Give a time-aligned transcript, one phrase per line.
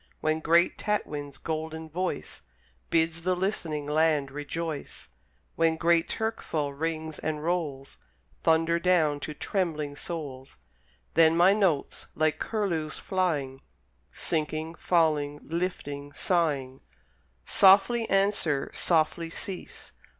[0.19, 2.41] When great Tatwin's golden voice
[2.89, 5.09] Bids the listening land rejoice,
[5.55, 7.99] When great Turkeful rings and rolls
[8.41, 10.57] Thunder down to trembling souls,
[11.13, 13.61] Then my notes, like curlews flying,
[14.11, 16.81] Sinking, falling, lifting, sighing,
[17.45, 19.91] Softly answer, softly cease.